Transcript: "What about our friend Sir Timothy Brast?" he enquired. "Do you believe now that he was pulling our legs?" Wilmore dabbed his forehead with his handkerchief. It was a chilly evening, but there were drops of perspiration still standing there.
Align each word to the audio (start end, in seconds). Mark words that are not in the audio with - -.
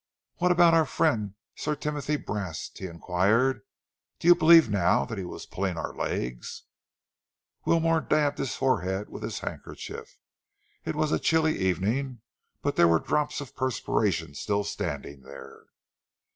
"What 0.37 0.51
about 0.51 0.73
our 0.73 0.87
friend 0.87 1.35
Sir 1.53 1.75
Timothy 1.75 2.15
Brast?" 2.15 2.79
he 2.79 2.87
enquired. 2.87 3.61
"Do 4.17 4.27
you 4.27 4.33
believe 4.33 4.67
now 4.67 5.05
that 5.05 5.19
he 5.19 5.23
was 5.23 5.45
pulling 5.45 5.77
our 5.77 5.93
legs?" 5.95 6.63
Wilmore 7.65 8.01
dabbed 8.01 8.39
his 8.39 8.55
forehead 8.55 9.09
with 9.09 9.21
his 9.21 9.41
handkerchief. 9.41 10.17
It 10.85 10.95
was 10.95 11.11
a 11.11 11.19
chilly 11.19 11.55
evening, 11.59 12.21
but 12.63 12.77
there 12.77 12.87
were 12.87 12.97
drops 12.97 13.41
of 13.41 13.55
perspiration 13.55 14.33
still 14.33 14.63
standing 14.63 15.21
there. 15.21 15.65